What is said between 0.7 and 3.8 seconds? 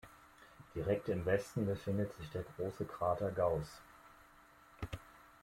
Direkt im Westen befindet sich der große Krater Gauss.